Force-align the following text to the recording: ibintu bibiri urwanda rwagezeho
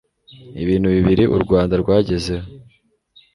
ibintu 0.63 0.87
bibiri 0.95 1.23
urwanda 1.35 1.73
rwagezeho 1.81 2.45